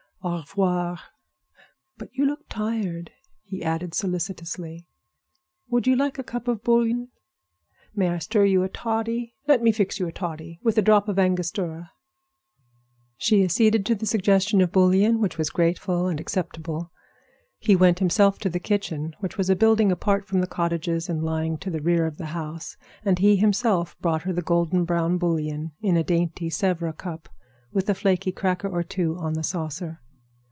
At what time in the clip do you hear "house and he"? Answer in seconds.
22.27-23.37